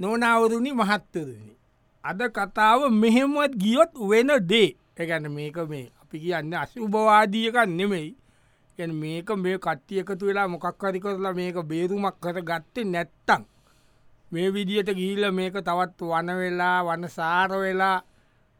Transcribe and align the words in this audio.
නොනවරුණි 0.00 0.70
මහත්තරුණි. 0.72 1.54
අද 2.04 2.20
කතාව 2.36 2.80
මෙහෙමත් 2.92 3.52
ගියොත් 3.62 3.92
වෙන 4.10 4.30
දේ 4.50 4.76
එකැන 4.96 5.26
මේක 5.36 5.56
මේ 5.70 5.86
අපි 6.02 6.16
කියන්න 6.22 6.54
අශුභවාදියකන් 6.54 7.70
නෙමෙයි 7.78 8.10
ගැන 8.78 8.92
මේක 8.94 9.28
මේ 9.36 9.58
කට්ටිය 9.58 10.00
එකතු 10.00 10.26
වෙලා 10.26 10.48
මොකක්කරි 10.48 11.00
කරලා 11.04 11.34
මේක 11.40 11.56
බේරුමක් 11.70 12.16
කර 12.22 12.36
ගත්තේ 12.48 12.84
නැත්තං. 12.84 13.42
මේ 14.32 14.48
විදියට 14.54 14.90
ගිහිල්ල 14.98 15.24
මේක 15.38 15.54
තවත් 15.66 16.00
වන 16.10 16.28
වෙලා 16.40 16.78
වන 16.86 17.08
සාර 17.08 17.50
වෙලා 17.62 17.98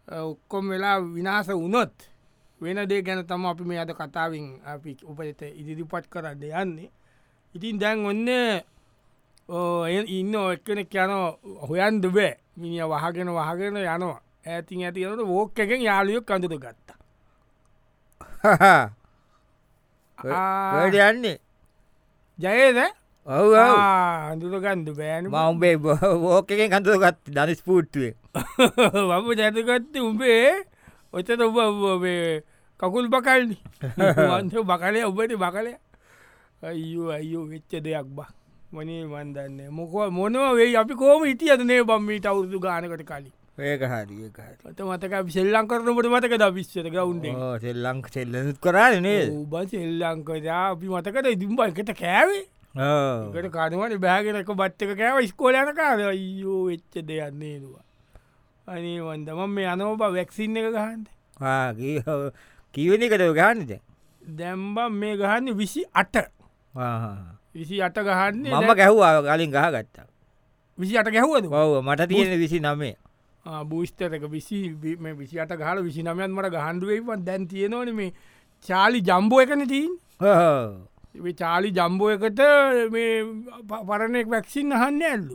ඔක්කොම් 0.09 0.65
වෙලා 0.73 0.97
විනාස 1.15 1.49
වනොත් 1.49 1.97
වෙන 2.61 2.79
දේ 2.91 3.03
ගැන 3.03 3.27
තම 3.27 3.45
අපි 3.47 3.65
මේ 3.71 3.81
අද 3.85 3.93
කතාවෙන් 3.99 4.47
අපි 4.73 4.97
උපත 5.11 5.43
ඉදිරිපත් 5.61 6.05
කරන්න 6.13 6.43
යන්නේ. 6.63 6.91
ඉතින් 7.55 7.79
දැන් 7.81 8.07
ඔන්න 8.11 8.29
ඉන්න 9.51 10.35
එක්කනෙක් 10.35 10.95
යන 10.95 11.13
හොයන්ද 11.69 12.05
බෑ. 12.07 12.33
මිනිිය 12.57 12.87
වහගෙන 12.87 13.29
වහගෙන 13.35 13.77
යනවා. 13.77 14.21
ඇතින් 14.47 14.85
ඇති 14.85 15.05
යනට 15.05 15.27
වෝක් 15.27 15.59
එකෙන් 15.59 15.83
යාලියක් 15.83 16.25
කඳුර 16.25 16.57
ගත්තා. 16.59 16.97
වැඩ 20.19 20.97
යන්නේ 20.97 21.39
ජයද 22.39 22.79
ඔව 23.27 23.53
අඳුරගන්ඩ 23.55 24.89
බෑන 24.97 25.29
මවුම්බේ 25.29 25.77
බෝකෙන් 25.77 26.71
කඳුරගත් 26.73 27.21
දනිස් 27.29 27.61
පූට්ටුවේ 27.63 28.15
වම 29.11 29.29
ජැතගත්ත 29.37 30.01
උඹේ 30.01 30.65
ඔතට 31.13 31.31
ඔබ 31.45 32.05
කකුල් 32.81 33.07
බකල්නි. 33.13 33.57
වන්ස 33.93 34.55
බකලය 34.65 35.01
ඔබට 35.05 35.37
බකලය 35.37 35.73
අයෝ 36.63 37.11
අයෝ 37.13 37.45
වෙච්ච 37.45 37.73
දෙයක් 37.85 38.09
බා 38.17 38.31
මනේ 38.73 39.05
වන්දන්න 39.13 39.59
මොක 39.71 39.95
මොනව 40.19 40.55
වෙයි? 40.61 40.77
අපි 40.83 40.95
කෝම 40.95 41.25
හිටියද 41.31 41.67
නේ 41.71 41.83
බම්මීට 41.91 42.27
අවුදු 42.33 42.61
ගානකට 42.61 43.05
කලින්? 43.11 43.33
ඒක 43.59 43.83
හරි 43.93 44.17
ඒක 44.27 44.39
හරි. 44.39 44.75
ත 44.77 44.81
මතක 44.87 45.15
සෙල්ලං 45.37 45.69
කරනට 45.71 46.09
මතකද 46.15 46.45
විශ්ෂත 46.55 46.89
ගවුන්ඩේ 46.95 47.35
සෙල්ලංක 47.67 48.09
සෙල්ලනුත් 48.15 48.59
කරන්නේ 48.65 49.21
උබ 49.43 49.55
සෙල්ලංකදා 49.75 50.63
අපි 50.71 50.87
මතකට 50.95 51.31
ඉදිම්බ 51.35 51.61
එකට 51.67 51.93
කෑවේ? 52.01 52.47
කට 53.35 53.51
කනුවට 53.51 53.99
බෑගෙනක 54.07 54.51
බත්තක 54.61 54.91
කෑව 54.99 55.27
ස්කෝලයන 55.27 55.71
කාර 55.75 56.01
අයෝ 56.09 56.59
වෙච්ච 56.71 56.95
දෙයන්නේ 57.09 57.57
නවා 57.59 57.85
අනේ 58.67 59.01
වන්දම 59.03 59.41
මේ 59.57 59.67
අනෝබ 59.67 59.99
වැක්සින්න 59.99 60.57
එක 60.61 60.69
ගහන්ද 60.77 61.07
කීවනිකට 62.75 63.25
ගන්නද 63.39 63.73
දැම්බම් 64.23 64.93
මේ 65.03 65.17
ගහන්න 65.19 65.57
විසි 65.59 65.83
අට 65.93 66.15
විසි 67.55 67.83
අට 67.83 67.99
ගහන්නේ 68.01 68.53
මම 68.53 68.75
ගැහ්වා 68.75 69.23
කලින් 69.23 69.51
ගහ 69.51 69.69
ගත්තා 69.77 70.07
විසි 70.79 70.99
අට 70.99 71.09
ගැහුවද? 71.09 71.45
ඔව 71.53 71.83
මට 71.83 72.09
තියෙන 72.09 72.39
විසි 72.39 72.61
නමේ 72.61 72.95
බූස්තරක 73.65 74.23
විසි 74.29 74.61
විසි 75.15 75.41
අට 75.41 75.53
ගහල 75.55 75.83
විසි 75.83 76.03
නමයන් 76.03 76.31
මට 76.31 76.53
ගහන්ඩුවේපන් 76.53 77.25
දැන් 77.25 77.49
තියෙනවන 77.49 77.91
මේ 77.95 78.13
චාලි 78.69 79.01
ජම්බෝ 79.01 79.41
එකන 79.41 79.67
තිීන් 79.67 79.93
චාලි 81.35 81.73
ජම්බෝ 81.73 82.11
එකට 82.11 82.41
මේ 82.91 83.11
පරණෙක් 83.89 84.29
වැක්සින් 84.29 84.73
අහන්න 84.73 85.03
ඇල්ලු 85.03 85.35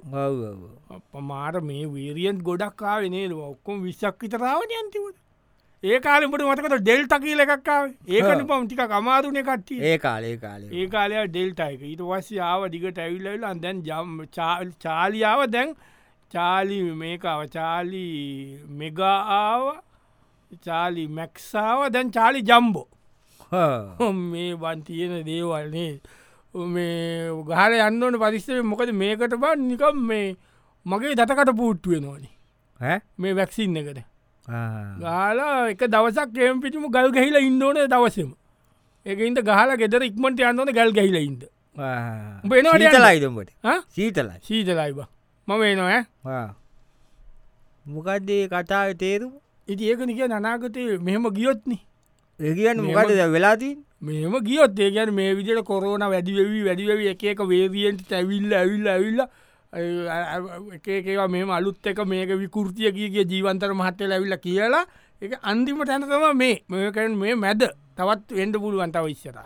අපමාට 0.90 1.62
මේ 1.64 1.84
වීරියන් 1.90 2.42
ගොඩක් 2.42 2.76
කාවෙනේ 2.78 3.28
ඔක්කොම 3.44 3.84
විශ්ක් 3.84 4.22
විතරාවන 4.22 4.76
ඇන්තිවට 4.78 5.25
ඒ 5.86 6.00
කාලෙට 6.00 6.32
මතකට 6.32 6.76
ඩෙල් 6.78 7.04
තකීල 7.08 7.42
එකක්කාව 7.44 7.84
ඒකන 8.10 8.40
පම්ටික 8.50 8.80
අමාරුණ 8.92 9.40
කට්ටිය. 9.40 9.80
ඒ 9.82 9.98
කාලේ 10.00 10.38
කාලේ. 10.38 10.70
ඒ 10.72 10.88
කාලය 10.88 11.16
ඩෙල්ටයික 11.28 11.82
ඊට 11.84 12.02
වස්ස 12.04 12.40
ආව 12.42 12.66
දිගට 12.70 12.98
ඇවිල්ලල 12.98 13.44
අදැන් 13.46 13.84
ජම් 13.84 14.16
චාලියාව 14.84 15.44
දැන් 15.50 15.76
චාලි 16.34 16.80
මේකාව 16.96 17.42
චාලි 17.50 18.06
මෙගාආව 18.80 19.64
චාලි 20.62 21.06
මැක්සාව 21.10 21.86
දැන් 21.92 22.12
චාලි 22.12 22.42
ජම්බෝ. 22.44 22.88
මේ 24.32 24.56
බන් 24.56 24.84
තියෙන 24.84 25.16
දේවල්නේ 25.24 25.92
මේ 26.54 27.30
ගහල 27.46 27.78
යන්නවන 27.82 28.18
පරිස්සව 28.18 28.64
මොකද 28.64 28.96
මේකට 28.96 29.38
බන් 29.38 29.68
නිකම් 29.68 30.02
මේ 30.08 30.28
මගේ 30.86 31.16
දතකට 31.16 31.56
පූට්ටුව 31.56 32.02
නොනි 32.02 32.30
මේ 33.18 33.34
වැක්සින්න 33.36 33.78
එකට 33.78 34.15
ගාලා 34.48 35.70
එක 35.70 35.82
දවසක් 35.88 36.34
කේම් 36.34 36.62
පිටිම 36.62 36.86
ගල් 36.90 37.12
ගැහිලා 37.12 37.46
ඉන්නඕන 37.50 37.80
දවසම. 37.88 38.30
එක 39.06 39.20
ඉන්ට 39.20 39.42
ගහල 39.42 39.72
ගෙදර 39.78 40.04
ඉක්මට 40.04 40.40
යන්නවන 40.42 40.74
ගල් 40.74 40.92
ගැහිල 40.92 41.18
ඉද 41.22 41.42
සීතලයිදමට 42.76 43.50
සීතලයි. 43.90 44.38
සීතලයිබ 44.44 45.02
මම 45.48 45.64
නො 45.78 45.88
මොකක්දේ 47.86 48.46
කතාව 48.48 48.94
තේරු 48.98 49.28
ඉති 49.68 49.84
ඒක 49.86 50.00
නික 50.02 50.22
අනාගතය 50.30 50.98
මෙහෙම 51.00 51.28
ගියොත්න. 51.32 51.78
ඒගන්න 52.40 52.82
මොකද 52.82 53.12
වෙලාතිී 53.34 53.76
මෙම 54.02 54.36
ගියොත් 54.42 54.80
ඒ 54.80 54.92
ගැන 54.92 55.14
මේ 55.14 55.36
විදිට 55.36 55.64
කොරෝන 55.64 56.04
වැඩිවෙවී 56.04 56.64
වැඩිවෙවි 56.66 57.08
එක 57.08 57.24
එක 57.24 57.40
වේදියෙන්ට 57.52 58.12
ඇවිල්ල 58.12 58.52
ඇවිල්ල 58.54 58.88
ඇවිල්ල 58.88 59.22
එකේවා 59.74 61.28
මෙම 61.28 61.50
අලුත් 61.50 61.88
එක 61.88 62.00
මේක 62.06 62.30
විකෘතිය 62.44 62.92
කියගේ 62.92 63.26
ජීවන්තර 63.32 63.74
මහත්තය 63.74 64.12
ඇවිල්ල 64.12 64.38
කියලා 64.46 64.86
එක 65.22 65.40
අන්තිම 65.42 65.80
තැනතම 65.86 66.38
මේ. 66.38 66.64
මේකන් 66.70 67.16
මේ 67.18 67.36
මැද. 67.36 67.64
තවත් 67.98 68.32
එන්ඩ 68.44 68.56
පුළුවන්තව 68.64 69.08
ඉස්සර. 69.10 69.38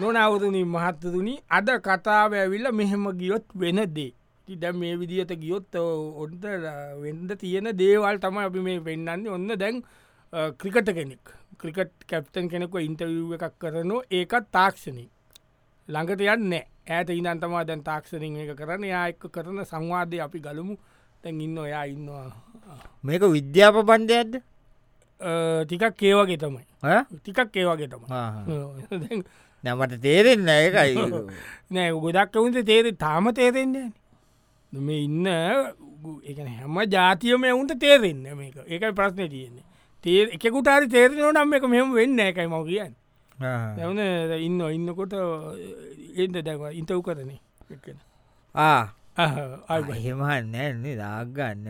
නොනවතුනි 0.00 0.62
මහත්තතුනි 0.64 1.34
අද 1.50 1.68
කතාව 1.86 2.32
ඇවිල්ල 2.34 2.72
මෙහෙම 2.72 3.04
ගියොත් 3.20 3.46
වෙන 3.54 3.80
දේ. 3.96 4.12
තිද 4.48 4.64
මේ 4.74 4.94
විදිහට 5.00 5.32
ගියොත් 5.42 5.74
ඔොන්ට 5.76 6.44
වෙන්ද 7.02 7.30
තියෙන 7.40 7.68
දේවල් 7.80 8.16
තම 8.22 8.38
අපි 8.44 8.60
මේ 8.60 8.80
පෙන්න්නන්නේ 8.86 9.30
ඔන්න 9.30 9.50
දැන් 9.62 9.82
ක්‍රිකට 10.58 10.88
කෙනෙක්. 10.96 11.39
ක්‍රිකට් 11.60 11.96
කැප්ටන් 12.06 12.48
කෙනෙක 12.48 12.74
ඉන්ටවිව් 12.80 13.38
එකක් 13.38 13.56
කරනවා 13.58 14.04
ඒකත් 14.10 14.52
තාක්ෂණය 14.52 15.06
ළඟට 15.88 16.22
යන්න 16.26 16.54
ඇයට 16.88 17.10
ඉනන්තමා 17.14 17.64
දැන් 17.64 17.82
තාක්ෂණින් 17.84 18.38
එක 18.42 18.54
කරන 18.58 18.86
යායක 18.86 19.26
කරන 19.28 19.64
සංවාධය 19.64 20.20
අපි 20.20 20.40
ගලමු. 20.40 20.76
තැන් 21.22 21.40
ඉන්න 21.40 21.58
ඔයා 21.58 21.84
ඉන්නවා. 21.84 22.28
මේක 23.04 23.22
විද්‍යාප 23.28 23.76
බන්ධයක්ද 23.84 24.40
ටිකක් 25.20 25.96
කේවගේ 25.96 26.38
තමයි. 26.38 26.64
ටිකක් 27.18 27.56
ඒවගේ 27.56 27.88
තම 27.88 28.04
නමට 29.64 30.00
තේරෙන්න 30.02 30.48
ඒකයි. 30.48 30.94
නෑ 31.72 31.90
ගොඩක් 31.96 32.36
ඔවුන්ට 32.36 32.62
තේරෙ 32.66 32.92
තාම 32.96 33.32
තේරෙන්නේ 33.34 33.90
මේ 34.72 35.02
ඉන්න 35.04 35.26
එක 36.24 36.38
හැම 36.38 36.78
ජාතියම 36.88 37.44
එවුන්ට 37.44 37.76
තේරෙන්න 37.78 38.24
මේක. 38.36 38.56
ඒකයි 38.66 38.92
ප්‍රශ්නය 38.92 39.28
තියෙන්නේ 39.28 39.69
තේ 40.04 40.22
එකකුටරි 40.36 40.86
තේරෙන 40.88 41.34
නම් 41.34 41.54
එක 41.58 41.64
මෙම 41.68 41.92
වෙන්න 41.98 42.18
එකයි 42.26 42.46
මව 42.46 42.62
කියන්න. 42.68 42.94
එවන 43.80 44.00
ඉන්න 44.46 44.60
ඉන්නකොට 44.76 45.14
ඒද 46.16 46.34
දැව 46.46 46.62
ඉන්ටව් 46.72 47.00
කරන 47.06 47.30
හෙමහන්න 50.06 50.56
න්නේ 50.80 50.96
දාගන්න 50.96 51.66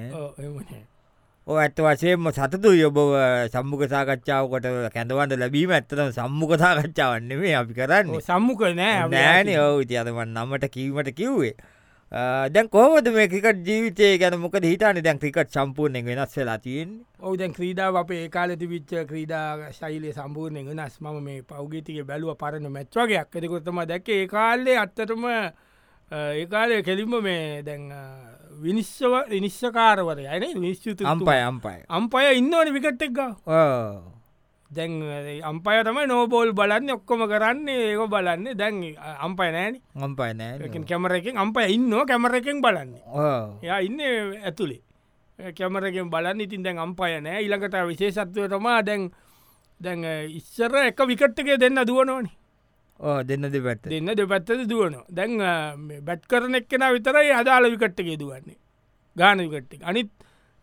ඕ 1.47 1.57
ඇත්ත 1.59 1.79
වශයෙන්ම 1.81 2.31
සතතු 2.31 2.71
යොබව 2.75 2.99
සම්මුඛ 3.53 3.85
සාකච්ඡාවකට 3.93 4.67
කැඳවන්ට 4.95 5.35
ලැබීම 5.43 5.71
ඇත්තම 5.77 6.11
සම්මුඛ 6.19 6.55
සාකච්ඡාවන්න 6.63 7.33
මේ 7.41 7.55
අපි 7.61 7.75
කරන්න. 7.75 8.15
සම්මුක 8.23 8.63
නෑ 8.81 9.09
නෑන 9.11 9.51
ඔව 9.59 9.83
ඉති 9.85 9.99
අතමන් 10.03 10.35
නමට 10.37 10.71
කීමට 10.71 11.11
කිව්වේ 11.19 11.55
දැන් 12.13 12.69
කොහොද 12.69 13.07
මේ 13.15 13.29
ක්‍රිකට 13.29 13.61
ජීවිතය 13.67 14.19
ගැන 14.19 14.35
මොක 14.41 14.57
හිතාන 14.65 14.99
දැන් 14.99 15.19
ක්‍රිකට 15.19 15.53
සම්පූර්ණය 15.55 16.03
වෙනස් 16.05 16.35
වෙලා 16.37 16.59
තියෙන් 16.59 16.97
ඔව 17.21 17.37
දැන් 17.39 17.53
ක්‍රීඩාව 17.55 17.99
අප 18.01 18.11
ඒකාලති 18.11 18.67
විච්ච 18.67 18.95
ක්‍රීඩා 19.07 19.71
ශෛලය 19.73 20.13
සම්පූර්ණය 20.13 20.65
වෙනස්. 20.67 20.99
මම 21.01 21.23
මේ 21.23 21.43
පෞගේතික 21.43 22.03
බැලුව 22.05 22.35
පරණ 22.37 22.67
මැත්වගේයක් 22.69 23.37
ඇතිකොත්තම 23.37 23.83
දැක 23.87 24.09
ඒකාල්ලේ 24.09 24.77
අත්තටම 24.77 25.27
ඒකාලය 26.11 26.83
කෙලින්ම 26.83 27.15
මේ 27.23 27.63
දැන් 27.63 27.87
විනිශ්ව 28.61 29.13
විනිශ්ෂකාරවර 29.31 30.19
යන 30.19 30.49
විනිශ්චුතු 30.57 31.07
අම්පය 31.07 31.37
අම්පය 31.47 31.77
අම්පය 31.89 32.25
ඉන්නවන 32.41 32.75
විකට්ටෙක්ග 32.75 33.23
දැන් 34.71 34.93
අම්පය 35.43 35.83
තමයි 35.87 36.07
නෝබෝල් 36.07 36.53
බලන්න 36.55 36.91
ඔක්කොම 36.95 37.27
කරන්නේ 37.27 37.91
ඒක 37.91 38.03
බලන්න. 38.11 38.47
දැන් 38.57 38.77
අම්පය 39.27 39.49
නෑන. 39.55 39.81
අම්පය 39.99 40.31
නෑ 40.35 40.85
කැමරකින් 40.91 41.37
අම්පය 41.37 41.67
ඉන්න 41.77 41.91
කැමර 42.07 42.35
එකෙන් 42.39 42.63
බලන්න. 42.63 42.95
ය 43.63 43.69
ඉන්න 43.87 44.01
ඇතුළේ 44.47 44.83
කැමරකින් 45.59 46.11
බලන්න. 46.11 46.41
ඉතින් 46.41 46.63
දැන් 46.63 46.79
අම්පය 46.79 47.19
නෑ. 47.21 47.43
ඉළඟට 47.43 47.75
විශේෂත්වය 47.91 48.49
තමා 48.49 48.83
දැන් 48.87 49.11
දැන් 49.81 50.05
ඉස්සර 50.39 50.77
එක 50.87 51.01
විකට්ටක 51.11 51.59
දෙන්න 51.59 51.83
දුවනෝනි 51.87 52.31
දෙන්න 53.27 53.49
දෙපැත්ත. 53.53 53.89
දෙන්න 53.89 54.13
දෙපැත්තද 54.17 54.69
දුවන 54.69 55.01
දැන් 55.09 55.39
බැට් 56.05 56.27
කරන 56.31 56.55
එක්කෙන 56.55 56.85
විතරයි 56.95 57.33
අදාල 57.33 57.65
විකට්ටකේ 57.75 58.19
දුවන්නේ. 58.21 58.59
ගාන 59.17 59.39
විකට්ටක 59.41 59.83
අනිත් 59.83 60.11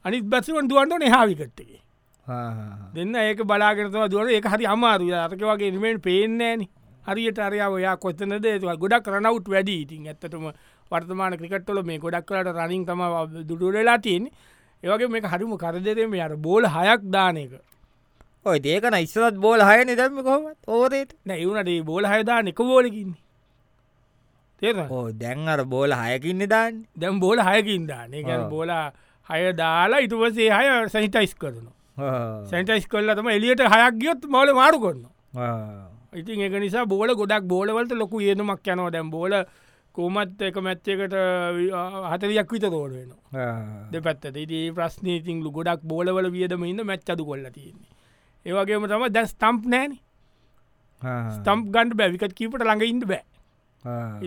අනිත් 0.05 0.23
බැසිවන් 0.23 0.69
දුවන්ට 0.69 1.03
නහාවිකට්ටකේ 1.03 1.81
දෙන්න 2.27 3.15
ඒක 3.15 3.43
බලාගෙනතව 3.43 4.09
දුවන 4.11 4.29
එක 4.39 4.47
හරි 4.53 4.65
අමාරු 4.67 5.13
අතක 5.25 5.43
වගේ 5.49 5.71
නිමෙන් 5.71 6.01
පේනෑන 6.01 6.65
හරියට 7.07 7.39
අරයා 7.39 7.69
ඔයා 7.71 7.95
කොත්තනද 7.97 8.47
ගොඩක් 8.83 9.03
කරනවුට් 9.05 9.47
වැඩි 9.53 9.75
ඉතින්. 9.83 10.07
ඇත්තටම 10.07 10.51
වර්තමාන 10.91 11.37
ක්‍රිකට්වල 11.39 11.79
මේ 11.83 11.99
ගොඩක් 11.99 12.25
කලට 12.27 12.51
රනිින් 12.57 12.83
තම 12.85 13.01
දුටුරලා 13.47 13.97
තියෙන 13.99 14.27
ඒවගේ 14.83 15.07
මේ 15.13 15.31
හරිම 15.33 15.53
කරදරම 15.63 16.17
යට 16.17 16.35
බෝල 16.47 16.67
හයක් 16.75 17.07
දාන 17.15 17.37
එක. 17.37 17.53
ඔය 18.45 18.59
ඒකන 18.59 18.99
ඉස්සරත් 18.99 19.39
බෝල 19.45 19.63
හය 19.69 19.79
නිදම 19.85 20.19
කොමත් 20.27 20.59
ඕරේට 20.67 21.15
නැවුනට 21.25 21.71
බෝල 21.85 22.05
හයදා 22.11 22.41
එක 22.43 22.59
බෝලකින්නේ 22.71 23.23
තේර 24.61 24.75
දැන් 25.23 25.47
අර 25.47 25.63
බෝල 25.63 25.95
හයකින්න 25.95 26.43
දාන්න. 26.49 26.83
දැම් 26.99 27.19
බෝල 27.19 27.39
හයකින් 27.39 27.87
දාන. 27.87 28.11
බෝල 28.49 28.71
හය 29.29 29.41
දාලා 29.63 30.03
ඉතුවසේ 30.05 30.51
හය 30.51 30.89
සැහිටයිස් 30.89 31.35
කරන 31.35 31.67
සැන්ටයිස් 31.97 32.87
කොල්ල 32.87 33.15
තම 33.19 33.29
එලියට 33.35 33.61
හයක් 33.75 33.95
ගියොත් 34.01 34.25
මෝල 34.29 34.53
මාරු 34.53 34.79
කරන්න 34.79 35.05
ඉතින් 36.13 36.41
එක 36.47 36.57
නිසා 36.61 36.85
බෝල 36.85 37.13
ගොඩක් 37.21 37.47
බෝලවලට 37.53 37.93
ලොකු 38.01 38.21
ඒදමක් 38.21 38.67
යනවා. 38.73 38.91
දැම් 38.95 39.09
බෝල 39.11 39.33
කෝමත් 39.95 40.41
එක 40.47 40.57
මැච්චකට 40.65 41.13
හතරියක් 42.13 42.51
විත 42.53 42.65
තෝඩ 42.69 42.93
වෙන 42.97 43.11
දෙ 43.91 44.01
පැත්තට 44.07 44.37
ඉති 44.43 44.59
ප්‍රශ්නය 44.77 45.21
තිංලු 45.25 45.51
ගොඩක් 45.51 45.81
බෝලවල 45.91 46.29
වියදම 46.35 46.65
ඉන්න 46.71 46.83
මැච්චදු 46.89 47.25
කොල්ල 47.25 47.47
තියෙන්නේ. 47.55 47.89
ඒවගේම 48.45 48.85
තම 48.91 49.07
දැ 49.15 49.25
ස්ටම්ප් 49.31 49.65
නෑන 49.73 49.97
ස්ටම්ප් 51.37 51.65
ගන්ඩ 51.73 51.97
බැවිකත් 52.01 52.37
කීපට 52.37 52.61
ළඟ 52.67 52.85
ඉන්න 52.91 53.01
බෑ. 53.11 53.23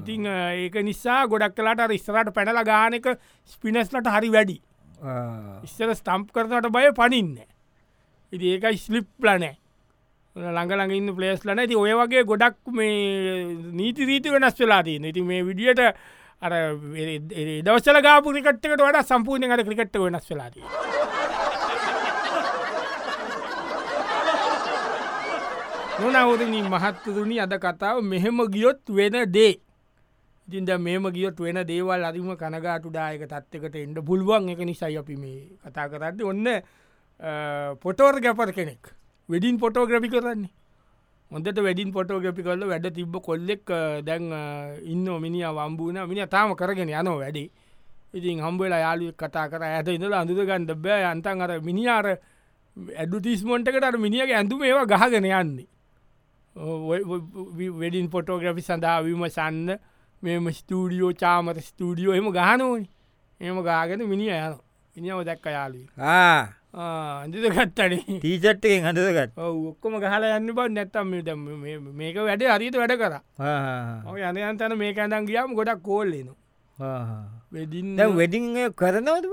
ඉතිං 0.01 0.27
ඒක 0.27 0.75
නිසා 0.91 1.21
ගොඩක් 1.31 1.55
කලාට 1.57 1.95
ඉස්සරට 1.99 2.35
පැනල 2.35 2.61
ගානක 2.73 3.07
ස්පිනස්ලට 3.55 4.11
හරි 4.17 4.31
වැඩි. 4.37 4.59
ඉස්සර 5.67 5.95
ස්ටම්ප් 5.95 6.35
කරනට 6.35 6.71
බය 6.77 6.91
පනින්න 6.99 7.39
ඉති 8.33 8.55
ඒක 8.55 8.67
ස්ලිප් 8.79 9.09
ලනෑ 9.21 9.57
ළඟළඟ 10.37 10.95
ඉන්න 10.95 11.15
පලේස් 11.17 11.45
ලන 11.45 11.67
ති 11.67 11.77
ඔය 11.77 11.95
වගේ 11.95 12.25
ගොඩක් 12.25 12.59
මේ 12.71 13.45
නීති 13.73 14.07
රීති 14.07 14.31
වෙනස් 14.31 14.59
වෙලා 14.59 14.83
තියන 14.83 15.05
ඉති 15.05 15.23
මේ 15.23 15.43
විඩියට 15.43 15.83
අර 16.41 16.53
දවසල 17.63 18.03
ගාපු 18.03 18.33
ක්‍රිකට්කට 18.33 18.71
වඩ 18.79 19.05
සම්පූර්ණය 19.05 19.51
අට 19.51 19.67
ක්‍රිකට්ට 19.67 19.99
වෙනස් 19.99 20.31
වෙලාදී 20.31 20.99
නොනවරණී 26.01 26.63
මහත්තතුනි 26.65 27.37
අද 27.41 27.53
කතාව 27.57 28.01
මෙහෙම 28.03 28.39
ගියොත් 28.49 28.81
වෙන 28.89 29.17
දේ. 29.29 29.61
ඉතින්ද 30.49 30.71
මෙම 30.79 31.05
ගියොත් 31.11 31.37
වෙන 31.39 31.61
දේවල් 31.67 32.05
අරිම 32.05 32.31
කනගාටුදායක 32.35 33.23
තත්වකට 33.27 33.77
එන්ඩ 33.77 33.99
පුළුවන්. 34.01 34.49
එක 34.49 34.61
නිසයි 34.61 34.97
අපි 34.97 35.17
මේ 35.17 35.41
කතා 35.63 35.89
කරන්න 35.89 36.23
ඔන්න 36.23 36.47
පොටෝර් 37.83 38.21
ගැපර 38.21 38.53
කෙනෙක්. 38.53 38.83
වෙඩින් 39.29 39.59
පොටෝග්‍රපි 39.59 40.09
කරන්නේ. 40.09 40.51
මොදට 41.31 41.59
වැඩින් 41.67 41.93
පොටෝග්‍රපි 41.93 42.43
කරල 42.43 42.63
වැඩ 42.67 42.87
තිබ්බ 42.95 43.15
කොල්ලෙක් 43.23 43.65
දැන් 44.05 44.33
ඉන්න 44.85 45.07
මිනි 45.21 45.41
වම්බූන 45.45 45.99
මිනි 46.09 46.27
තාම 46.27 46.55
කරගෙන 46.57 46.89
යනෝ 46.89 47.19
වැඩි. 47.19 47.51
ඉතින් 48.15 48.41
හම්බවෙලා 48.41 48.81
යාලුවක් 48.87 49.17
කතා 49.17 49.49
කර. 49.49 49.63
ඇත 49.63 49.89
ඉඳල 49.89 50.15
අඳුරගන්න 50.15 50.67
බෑ. 50.85 51.05
අන්තන් 51.13 51.43
අර 51.43 51.61
මිනිාර 51.61 52.07
ඇඩුතිස්මොන්ටකට 52.97 53.99
මිනිියගේ 53.99 54.37
ඇඳුම 54.37 54.63
ඒවා 54.63 54.87
ගහගෙන 54.87 55.25
යන්නේ. 55.25 55.69
වෙඩින් 57.81 58.09
පොටෝග්‍රපි 58.11 58.63
සඳහා 58.63 59.03
විමසන්න 59.03 59.79
මෙම 60.23 60.49
ස්ටඩියෝ 60.53 61.13
චාමත 61.13 61.61
ස්ටඩියෝ 61.69 62.15
එම 62.15 62.33
ගහනෝනි. 62.33 62.89
එම 63.41 63.63
ගාගෙන 63.63 64.03
මිනිිය 64.09 64.33
යන 64.37 64.57
මිනිියම 64.97 65.23
දැක්ක 65.25 65.47
යාලී 65.47 65.87
අඳකත්තන 66.75 68.21
තීචට්ටෙන් 68.23 68.85
හඳදගත් 68.87 69.39
ඔක්කොම 69.39 69.95
ගහල 69.99 70.25
යන්න 70.27 70.53
බ 70.55 70.67
නැත්තම් 70.71 71.15
මේක 71.99 72.17
වැඩ 72.19 72.43
හරිත 72.47 72.77
වැඩ 72.77 72.95
කර. 73.01 73.15
ඔය 74.07 74.21
යනයන්තන 74.23 74.77
මේක 74.79 74.99
ඇඳන් 74.99 75.27
ගියාම 75.27 75.55
ගොඩක් 75.55 75.83
කෝල්ලන 75.83 76.29
වෙඩින්න 77.53 77.97
වෙඩිං 78.17 78.47
කරනවද 78.75 79.27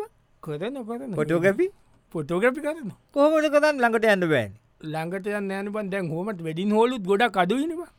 කරන 0.44 0.80
කරන 0.88 1.14
පොටෝගැපි 1.16 1.68
පොටෝග්‍රපි 2.14 2.62
කරන 2.62 2.90
කොහමට 3.14 3.52
කරන්න? 3.54 3.78
ළඟට 3.78 4.06
ඇන්න 4.06 4.26
බෑන්. 4.30 4.52
ළඟට 4.84 5.28
යන්න 5.30 5.52
යන 5.52 5.70
පන් 5.74 5.92
දැන් 5.92 6.10
හොමට 6.10 6.42
වැඩින් 6.42 6.72
හෝලුත් 6.72 7.04
ගොඩක් 7.06 7.38
අඩුවනවා 7.44 7.92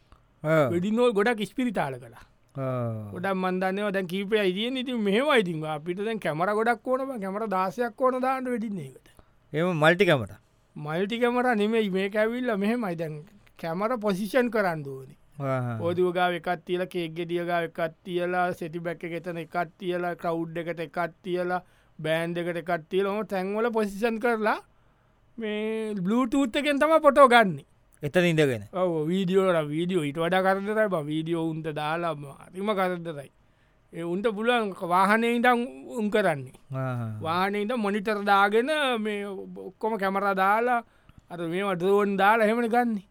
වෙඩිනෝල් 0.73 1.12
ගොඩක් 1.12 1.44
ස්පිරිතාල 1.50 1.94
කලා 1.99 2.25
ගොඩක් 3.12 3.35
මන්දන්නව 3.35 3.93
දැන් 3.93 4.06
කීපය 4.06 4.43
ඉදිය 4.50 4.69
ඉති 4.82 4.99
මෙහම 5.06 5.31
ඉතින් 5.37 5.62
අපිට 5.75 6.02
දැන් 6.08 6.20
කැමර 6.25 6.50
ගොඩක් 6.58 6.87
ඕනම 6.88 7.14
කැමර 7.23 7.46
දාසයක් 7.49 8.00
ඕන 8.00 8.20
දාන්න 8.20 8.50
වෙඩින්නේකට 8.55 9.07
එම 9.53 9.69
මල්ටිකමට 9.83 10.33
මල්ටි 10.77 11.21
කැමර 11.21 11.47
නෙමෙයි. 11.56 11.91
මේ 11.91 12.11
ඇවිල්ල 12.15 12.50
මෙහෙමයි. 12.56 12.97
දැන් 12.97 13.15
කැමර 13.59 13.97
පොසිෂන් 13.99 14.50
කරන්න 14.55 14.83
ඕනි. 14.87 15.15
ඕදුවගා 15.85 16.29
එකත් 16.39 16.65
තියල 16.67 16.83
කේක්ගෙදියගා 16.95 17.62
එකත් 17.69 17.95
තියලා 18.05 18.53
සෙටි 18.59 18.81
බැක්ක 18.87 19.06
ගෙතන 19.15 19.41
එකත් 19.45 19.73
තියලා 19.79 20.15
කවුඩ් 20.25 20.61
එකට 20.62 20.81
එකත් 20.87 21.15
තියලා 21.23 21.62
බෑන්් 21.99 22.37
එකට 22.43 22.61
එකත් 22.62 22.85
තියල 22.91 23.06
ොම 23.12 23.25
තැන්වල 23.33 23.71
පොසිෂන් 23.79 24.21
කරලා 24.25 24.59
මේ 25.39 25.95
බ්ලූටූත්තකෙන් 26.05 26.79
තම 26.85 26.95
පොටෝ 27.06 27.29
ගන්න. 27.29 27.56
එතන 28.03 28.31
ඉඳගෙන. 28.33 28.69
ඔව 28.73 29.09
වීඩියෝට 29.09 29.69
වීඩියෝ 29.75 30.05
ඉට 30.11 30.23
වඩ 30.23 30.45
කරදරයි 30.45 30.89
බ. 30.93 31.05
වීඩියෝ 31.11 31.49
උන්ට 31.50 31.73
දාලාම 31.81 32.25
අරිම 32.45 32.71
කරදරයි 32.81 33.31
උන්ට 33.93 34.26
පුළුවන් 34.37 34.75
වාහනය 34.76 35.29
ඉදම් 35.38 35.61
උන් 35.99 36.11
කරන්නේ. 36.11 36.52
වාහනට 37.25 37.73
මොනිටර් 37.76 38.20
දාගෙන 38.25 38.69
මේ 39.00 39.25
ඔක්කොම 39.26 39.99
කැමර 39.99 40.35
දාලා 40.37 40.85
අර 41.31 41.40
මේ 41.49 41.75
ඩෝන් 41.76 42.17
දාලා 42.17 42.44
එහෙමන 42.44 42.69
ගන්නේ? 42.69 43.06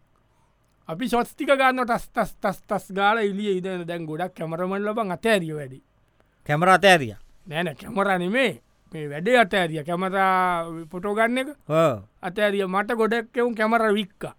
අපි 0.88 1.08
සොස්තික 1.08 1.50
ගන්න 1.50 1.82
ටස් 1.84 2.08
තස් 2.14 2.30
තස් 2.40 2.62
තස් 2.62 2.92
ගාල 2.94 3.18
ඉලිය 3.18 3.58
ඉදන 3.58 3.82
දැන් 3.86 4.06
ගොඩක් 4.06 4.38
කැමරමන් 4.38 4.86
ලබන් 4.86 5.10
අතඇරිය 5.16 5.52
වැඩි. 5.58 5.82
කැමර 6.46 6.68
අත 6.68 6.84
ඇරිය 6.84 7.16
නෑන 7.46 7.74
කැමරනෙමේ 7.74 8.52
මේ 8.92 9.08
වැඩේ 9.10 9.36
අත 9.42 9.54
ඇරිය 9.54 9.82
කැමරා 9.82 10.62
පොටෝගන්න 10.90 11.38
එක 11.42 11.50
අතඇරිය 12.22 12.64
මට 12.70 12.94
ගොඩක් 12.94 13.36
එවුන් 13.36 13.54
කැමර 13.58 13.82
වික්කා. 13.98 14.34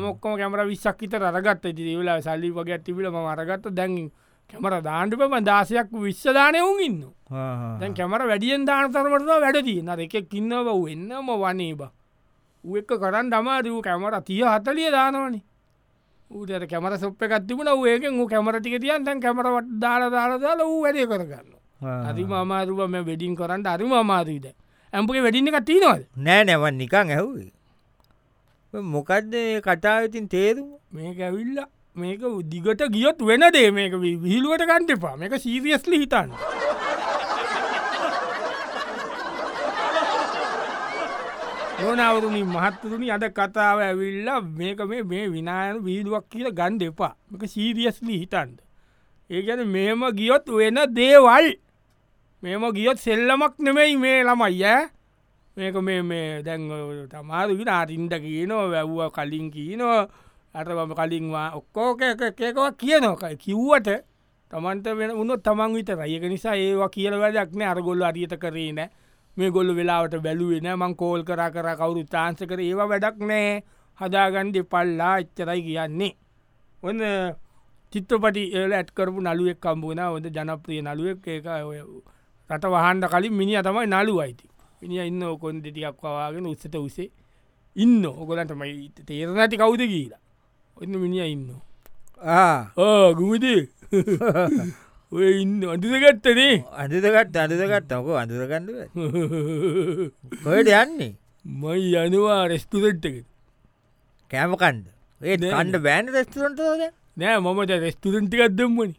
මොක්කොම 0.00 0.40
කැමර 0.40 0.64
විස්සක්කිත 0.66 1.12
රගත් 1.12 1.76
ති 1.76 1.96
වෙලා 1.98 2.20
සල්ලි 2.24 2.50
වගේ 2.50 2.78
තිබිල 2.78 3.10
ම 3.10 3.20
අරගත්ත. 3.28 3.68
දැන් 3.68 4.10
කැමර 4.50 4.74
දාන්ටපම 4.88 5.34
දාසයක් 5.44 5.88
විශ්ෂදානයවුන් 6.04 6.82
ඉන්න. 6.88 7.00
දැන් 7.80 7.94
කැමර 7.94 8.26
වැඩියෙන් 8.30 8.66
දාන 8.66 8.92
තරමට 8.92 9.30
වැඩදී 9.44 9.80
නර 9.82 10.00
එකෙක් 10.06 10.28
කින්නව 10.28 10.68
වෙන්නම 10.84 11.32
වනේ 11.44 11.74
බ 11.74 11.88
ඌ 12.64 12.76
එක්ක 12.80 12.92
කරන්න 13.02 13.32
දමාදූ 13.32 13.80
කැමර 13.82 14.14
තිය 14.28 14.42
හතලිය 14.44 14.90
දානවනි. 14.90 15.40
ඌට 16.30 16.68
කැමර 16.72 16.98
සොප්ප 16.98 17.22
එකත්තිබුණ 17.22 17.70
ඒකෙන් 17.88 18.20
ූ 18.20 18.28
කැමරටික 18.28 18.76
තියන් 18.80 19.04
දැන් 19.04 19.20
කැමරවට 19.20 19.72
දාලා 19.84 20.10
දාලා 20.10 20.38
දාලා 20.44 20.66
ඌ 20.66 20.82
වැඩේ 20.84 21.06
කරගන්න 21.06 21.50
අරිම 22.08 22.32
අමාරුව 22.32 22.80
මේ 22.88 23.04
වෙඩින් 23.08 23.34
කරන්න 23.36 23.66
අරිම 23.66 23.92
අමාරීද 24.02 24.46
ඇම්පගේ 24.92 25.24
වැඩින්න 25.26 25.50
එක 25.50 25.58
තිීනවද 25.70 26.02
නෑ 26.26 26.44
නැවන් 26.48 26.78
නිකං 26.80 27.12
ඇහුවේ. 27.16 27.50
මොකක්ද 28.94 29.34
කටාවතින් 29.66 30.28
තේරුම? 30.28 30.68
මේක 30.92 31.20
ඇවිල්ල 31.20 31.58
මේක 31.96 32.20
දිගට 32.48 32.82
ගියොත් 32.88 33.18
වෙන 33.20 33.44
දේ 33.52 33.70
මේක 33.70 33.92
විහිලුවට 34.00 34.64
ගන්ටපා 34.64 35.16
මේක 35.16 35.34
සීරියස්ලි 35.36 35.98
හිතන්න. 36.02 36.30
ඕනවරුණි 41.84 42.42
මහත්තරුණි 42.44 43.10
අද 43.10 43.24
කතාව 43.36 43.78
ඇවිල්ල 43.80 44.28
මේක 44.56 44.80
මේ 44.88 45.02
මේ 45.02 45.28
විනායන 45.28 45.84
වීදුවක් 45.84 46.24
කියල 46.30 46.48
ගන්ඩ 46.50 46.82
එපා. 46.88 47.14
මේක 47.30 47.44
සීරියස්ලි 47.54 48.18
හිතන්ද 48.22 48.56
ඒ 49.30 49.42
ගැන 49.42 49.68
මෙම 49.68 50.00
ගියොත් 50.16 50.48
වෙන 50.48 50.80
දේවල්. 50.96 51.46
මෙම 52.42 52.62
ගියොත් 52.72 52.98
සෙල්ලමක් 52.98 53.54
නෙමෙයි 53.58 53.96
මේ 53.96 54.24
ළමයි 54.24 54.64
ඈ. 54.64 54.88
මේක 55.56 55.76
මේ 55.76 56.02
මේ 56.02 56.42
දැන් 56.42 56.62
තමාරුගෙන 57.12 57.68
අටින්ට 57.68 58.14
කියනෝ 58.24 58.64
වැැව්ව 58.72 59.12
කලින් 59.12 59.50
කියනෝ 60.54 60.82
අටම 60.82 60.94
කලින්වා 60.94 61.52
ඔක්කෝකකවක් 61.56 62.76
කියනොකයි 62.78 63.36
කිව්වට 63.36 63.88
තමන්ට 64.50 64.86
වෙන 64.96 65.10
උුණොත් 65.10 65.42
තමන් 65.42 65.74
විත 65.74 65.88
රයක 65.88 66.24
නිසා 66.28 66.54
ඒවා 66.54 66.88
කියල 66.88 67.14
වැඩක්න 67.18 67.62
අරගොල්ල 67.62 68.02
අරියත 68.02 68.34
කරේ 68.38 68.72
නෑ. 68.72 68.90
මේ 69.36 69.50
ගොල්ල 69.50 69.74
වෙලාවට 69.74 70.20
බැලුවෙන 70.22 70.68
මං 70.76 70.94
කෝල් 70.94 71.24
කර 71.24 71.40
කර 71.50 71.76
කවුරු 71.76 72.04
තාන්ස 72.04 72.38
කර. 72.38 72.60
ඒවා 72.60 72.88
වැඩක් 72.88 73.18
නෑ. 73.20 73.62
හදාගන්ඩ 73.98 74.56
පල්ලා 74.64 75.18
එච්චරයි 75.18 75.62
කියන්නේ. 75.62 76.12
ඔන්න 76.82 77.00
චිත්‍රපටි 77.92 78.52
ඒල 78.52 78.72
ඇත්කරපු 78.72 79.20
නලුවෙක් 79.20 79.60
කම්බුණ 79.60 79.98
ඔොද 80.00 80.26
ජනප්‍රිය 80.26 80.82
නලුවෙක් 80.82 81.26
ඒක 81.26 81.46
ඔය 81.46 81.80
රට 82.50 82.64
වහන්ඩ 82.64 83.08
කලින් 83.08 83.32
මිනි 83.32 83.56
තමයි 83.62 83.86
නලු 83.86 84.20
අයිති 84.20 84.48
මිනි 84.82 85.06
ඉන්න 85.06 85.22
ඔකොන් 85.22 85.62
දෙටියක් 85.64 85.96
වවාගෙන 85.96 86.46
උත්සට 86.46 86.76
උසේ 86.76 87.10
ඉන්න. 87.76 88.04
ඔකොලන්ටමයි 88.04 88.90
තේරනැති 89.06 89.56
කවුද 89.56 89.80
කියලා. 89.88 90.20
ඔන්න 90.76 90.94
ඉන්න 91.26 91.44
ගුමති 93.14 93.54
ඔය 95.12 95.32
ඉන්න 95.42 95.60
අඳුදගත්තනේ 95.66 96.54
අඳදගත් 96.74 97.36
අඳදගත් 97.36 97.92
ඔක 97.92 98.08
අඳුරගන්නව 98.16 98.78
කොයට 100.44 100.72
යන්නේ? 100.72 101.12
මයි 101.44 101.92
යනවා 101.98 102.40
රෙස්තුරෙට්ටක 102.48 103.16
කෑම 104.30 104.56
කණ්ඩ 104.56 104.86
ඒ 105.20 105.36
කණ්ඩ 105.36 105.82
බෑන් 105.84 106.08
රෙස්තුරන්ට 106.08 106.60
ද 106.60 106.90
නෑ 107.16 107.38
මම 107.38 107.60
රෙස්තුරන්ටිකක් 107.78 108.56
දෙම්මනි. 108.56 108.94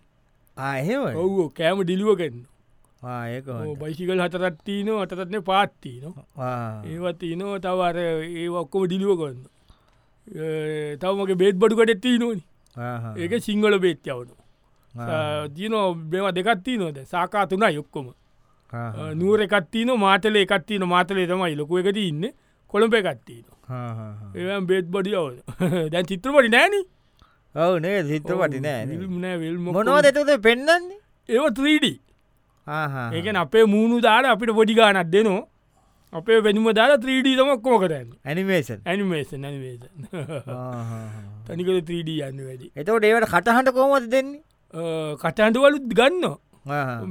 ආහෙම 0.57 1.01
ඔව්ෝ 1.17 1.47
කෑම 1.51 1.81
ඩිලිුවකන්න 1.81 2.43
බයිසිකල් 3.79 4.21
හතරත්තිීන 4.21 4.93
අතත්න 4.97 5.39
පාත්තිී 5.43 5.99
න 6.03 6.13
ඒවත් 6.85 7.23
නෝ 7.35 7.57
තවර 7.59 7.97
ඒ 7.97 8.47
ඔක්කොම 8.61 8.85
ඩිලිුව 8.85 9.17
කරන්න 9.19 9.41
තවමගේ 10.99 11.35
බේත් 11.35 11.55
බඩු 11.55 11.75
කටෙත්තිී 11.75 12.17
නොනි 12.17 12.43
ඒක 13.17 13.33
සිංහල 13.41 13.79
බේත්්‍යවනු 13.79 14.35
තියනෝ 15.55 15.85
බෙම 15.93 16.27
දෙකත්තිී 16.31 16.77
නොද 16.77 16.97
සාකා 17.05 17.45
තුනා 17.47 17.69
යොක්කොම 17.69 18.07
නුවර 19.15 19.41
එකත්තින 19.41 19.91
මාතල 19.97 20.35
එකත්තින 20.35 20.85
මාතලේ 20.85 21.27
තමයි 21.27 21.55
ලොකුව 21.55 21.77
එකති 21.81 22.07
ඉන්න. 22.07 22.23
කොළඹ 22.73 22.93
එකත්තින 22.93 23.45
ඒ 24.35 24.59
බේත් 24.61 24.87
බඩියවන 24.87 25.37
දැන් 25.91 26.05
චිත්‍රපටි 26.05 26.49
නෑන? 26.49 26.73
ඔවු 27.55 27.79
නේ 27.79 28.03
සිත්‍රපටි 28.03 28.59
නෑ 28.59 28.85
මොනවද 29.67 30.05
එතද 30.11 30.31
පෙන්න්නන්නේ 30.41 30.99
ඒව 31.29 31.45
3D 31.51 31.91
ඒකන 33.11 33.35
අපේ 33.35 33.65
මූුණු 33.65 34.01
දාල 34.01 34.25
අපිට 34.25 34.53
පොඩි 34.55 34.73
ගානත් 34.73 35.11
දෙනවා 35.11 35.43
අපේ 36.19 36.39
වෙනුම 36.45 36.67
දාලා 36.77 37.01
3D 37.03 37.35
තමක්කෝ 37.39 37.77
කරන්න 37.83 38.09
ඇනිමේෂන් 38.29 38.79
ඇනිමේෂන් 38.85 39.45
ඇනිමේෂන් 39.49 39.91
තනිකද 41.47 41.69
3D 41.89 42.09
යන්න 42.29 42.39
වැඩි. 42.47 42.67
එතවට 42.79 43.05
ඒවට 43.09 43.29
කටහට 43.33 43.69
කෝමද 43.77 44.09
දෙන්නේ? 44.13 44.41
කටහන්ටවලුත් 45.21 45.85
ගන්න 45.99 46.25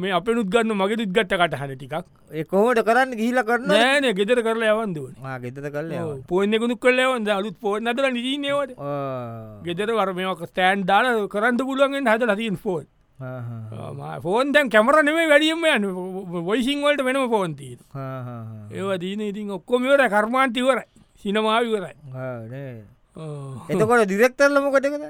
මේ 0.03 0.13
අප 0.19 0.29
නුත් 0.37 0.49
ගන්න 0.53 0.73
මගේ 0.81 1.07
ගත්ත 1.17 1.33
කටහන 1.41 1.73
ටිකක්. 1.75 2.07
කොහොට 2.53 2.81
කරන්න 2.87 3.11
ගිහිල 3.19 3.43
කරන්න 3.49 3.69
නෑන 3.73 4.07
ගෙතර 4.21 4.39
කරලා 4.47 4.73
යවන්දුවන 4.77 5.15
ගෙතත 5.43 5.59
කල්ල 5.75 5.93
පෝනෙකුණු 6.31 6.77
කල්ලවන්ද 6.85 7.29
අලුත් 7.39 7.57
පෝන 7.61 7.93
අතර 7.93 8.07
නිදීනවට 8.17 8.79
ගෙතර 9.67 9.91
වරමක 9.99 10.49
ස්ටෑන් 10.51 10.87
දාල 10.91 11.07
කරන්න 11.35 11.61
පුළුවන්ගෙන් 11.69 12.11
හද 12.15 12.31
ලතින් 12.31 12.57
ෆෝන් 12.65 12.87
ෆෝන් 14.25 14.53
දැන් 14.55 14.71
කැමර 14.71 14.97
නෙමේ 15.03 15.29
වැඩියම 15.33 15.65
යන්න. 15.65 15.87
වොයිසිංවලට 16.49 17.05
වෙනම 17.07 17.29
ෆෝන්තීන 17.35 17.79
ඒවා 18.71 18.99
දීන 19.03 19.21
ඉතින් 19.29 19.51
ඔක්කොමවර 19.59 20.03
කර්මාන්තිවර 20.15 20.83
සිනමාවිවරයි 21.25 21.95
එතකොට 23.71 24.07
දිරෙක්තරලමකටකද 24.13 25.05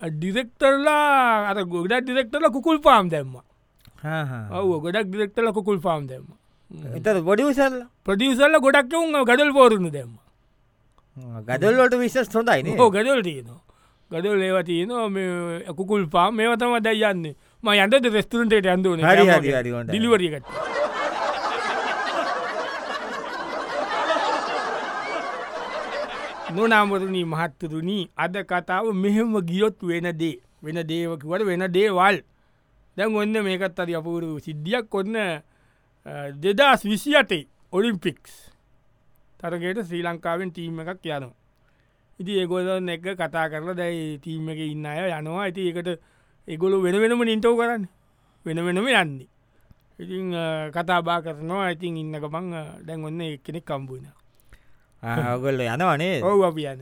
ඩිරෙක්ටර්ලා 0.00 1.50
අර 1.50 1.58
ගොඩක් 1.64 2.04
ඩිරෙක්ටල 2.04 2.50
කුකුල් 2.52 2.78
පාම් 2.80 3.08
දැම්ම. 3.08 3.36
ඔව 4.52 4.70
ගොඩක් 4.84 5.08
ඩිරෙක්ටල 5.08 5.52
කුකුල් 5.52 5.80
පාම් 5.80 6.06
දැම්ම. 6.06 6.28
එත 6.96 7.06
බොඩිවිසල්ල 7.24 7.76
ප්‍රතිවසල්ල 8.04 8.60
ගොඩක් 8.60 8.92
උන් 8.94 9.24
ගඩල් 9.24 9.52
පෝරුණු 9.52 9.90
දැම්ම. 9.90 10.14
ගදල්ලට 11.16 11.94
විශස් 12.00 12.28
හොඳයින 12.34 12.66
හෝ 12.78 12.90
ගඩල් 12.90 13.22
තියනවා 13.22 13.60
ගඩල් 14.10 14.42
ඒව 14.42 14.58
තියනවා 14.66 15.08
මේ 15.08 15.74
කුකුල් 15.76 16.06
පාම් 16.06 16.36
මේවතම 16.36 16.74
දැයියන්නේ 16.86 17.34
ම 17.62 17.68
යන්ට 17.74 18.06
රෙස්තුරන්ටට 18.16 18.66
ඇන්දුවන 18.66 19.00
හරි 19.02 19.24
හරි 19.26 19.52
හරි 19.52 19.70
හොඳයි. 19.70 19.92
දිලිවරියකට 19.92 20.46
නොනාමරණී 26.54 27.24
මහත්තරුණී 27.32 28.04
අද 28.16 28.36
කතාව 28.50 28.86
මෙහෙම 28.94 29.34
ගියොත් 29.42 29.78
වෙන 29.82 30.08
දේ. 30.18 30.36
වෙන 30.62 30.78
දේවකට 30.88 31.44
වෙන 31.44 31.64
දේවල්. 31.72 32.16
දැන් 32.96 33.16
ඔන්න 33.16 33.36
මේකත් 33.44 33.80
අරි 33.80 33.94
අපූරු 33.94 34.38
සිද්ධියක්. 34.40 34.94
ඔන්න 34.94 35.16
දෙදස් 36.42 36.84
විසි 36.84 37.16
අටේ 37.16 37.48
ඔලිම්පික්ස් 37.72 38.34
තරගේට 39.40 39.82
ශ්‍රී 39.82 40.04
ලංකාවෙන් 40.06 40.50
ටීම් 40.50 40.78
එකක් 40.80 41.04
යනවා 41.04 41.34
ඉති 42.20 42.32
ඒගොලන් 42.40 42.88
එක 42.88 43.06
කතා 43.20 43.46
කරලා 43.52 43.76
දැයි 43.80 44.18
ටීම් 44.18 44.48
එක 44.48 44.58
ඉන්න 44.58 44.86
අය 44.86 45.10
යනවා. 45.20 45.44
ඇති 45.44 45.68
ඒකට 45.68 45.88
එගොලු 46.48 46.82
වෙන 46.82 47.00
වෙනම 47.02 47.24
නින්ටෝ 47.24 47.56
කරන්න. 47.56 47.88
වෙන 48.46 48.58
වෙනම 48.66 48.78
යන්නේ. 48.86 49.28
ඉතින් 49.98 50.30
කතා 50.76 51.00
බා 51.02 51.20
කරනවා. 51.24 51.66
ඇතින් 51.70 51.96
ඉන්න 52.02 52.20
ගමන් 52.22 52.46
දැන් 52.86 53.04
ඔන්න 53.04 53.20
එක්කෙනෙක් 53.20 53.64
කම්බුණ 53.64 54.06
ඔගොල්ල 55.34 55.60
යනවනේ 55.60 56.22
ඔව් 56.24 56.42
අප 56.48 56.58
යන 56.58 56.80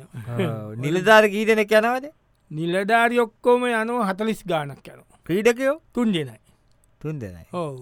නිලධාර 0.84 1.26
කී 1.32 1.44
දෙනෙක් 1.46 1.72
යනවද? 1.80 2.06
නිලධාරි 2.50 3.20
ඔක්කොම 3.20 3.66
යනවා 3.68 4.08
හතලිස් 4.10 4.42
ගානක් 4.46 4.88
යන 4.88 5.02
ක්‍රීඩකයෝ? 5.26 5.80
තුන් 5.94 6.12
දෙනයි. 6.12 6.38
තුන් 7.00 7.18
දෙනයි. 7.18 7.44
ඔව. 7.52 7.80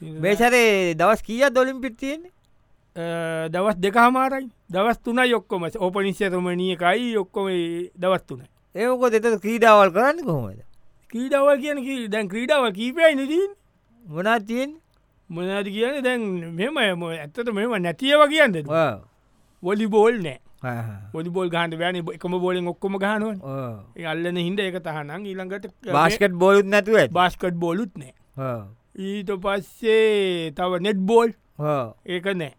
මේසරේ 0.00 0.94
දවස් 0.94 1.22
කිය 1.22 1.44
දොලින් 1.50 1.80
පිත්තියෙන්නේ 1.82 2.30
දවස් 2.96 3.76
දෙක 3.78 3.96
හමාරයි 3.96 4.50
දවස් 4.70 4.98
තුන 4.98 5.18
යොක්කොම 5.26 5.64
ඕපනිශ්‍යතමනිය 5.78 6.74
එකයි 6.74 7.16
ඔක්කොම 7.16 7.48
දවස් 7.96 8.22
තුනයි 8.24 8.48
ඒකො 8.74 9.10
දෙත 9.10 9.26
ක්‍රීඩාවල් 9.38 9.90
කරන්න 9.90 10.24
කොහොමද 10.24 10.60
ක්‍රීඩාවල් 11.10 11.58
කියන 11.58 12.10
දැන් 12.10 12.28
ක්‍රීඩාව 12.28 12.70
කීපයයි 12.72 13.16
නදී 13.16 13.46
මොනා 14.04 14.38
තියෙන් 14.42 14.76
මොනද 15.30 15.68
කියන 15.68 16.02
දැන් 16.02 16.22
මෙම 16.52 16.78
එම 16.78 17.02
ඇත්තට 17.04 17.52
මෙම 17.52 17.74
නැතියව 17.80 18.24
කියන්න 18.28 18.56
වොලි 19.62 19.86
බෝල් 19.88 20.18
නෑ 20.20 20.38
ොඩි 21.14 21.30
බෝල් 21.30 21.48
ගහන්ට 21.48 21.78
වැෑන 21.78 22.00
එකම 22.12 22.36
බෝලෙන් 22.38 22.68
ඔක්කොම 22.68 22.98
ගහනුවන් 22.98 23.38
ඒ 23.96 24.06
අල්ලන 24.06 24.38
හින්ද 24.38 24.60
එක 24.60 24.80
තහනම් 24.80 25.24
ඊළඟට 25.24 25.68
බාස්කට් 25.96 26.36
බෝලුත් 26.36 26.66
නැතුව 26.66 26.98
බාස්කට් 27.10 27.56
බෝලුත් 27.56 27.96
නෑ 27.96 28.56
ඊට 29.02 29.32
පස්සේ 29.38 30.50
තව 30.52 30.80
නෙට් 30.80 31.00
බෝල් 31.04 31.32
ඒක 32.06 32.28
නෑ 32.34 32.52